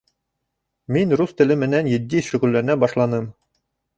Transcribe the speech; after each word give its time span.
Мин 0.95 1.13
рус 1.19 1.35
теле 1.41 1.57
менән 1.65 1.91
етди 1.91 2.23
шөғөлләнә 2.31 2.79
башланым. 2.85 3.31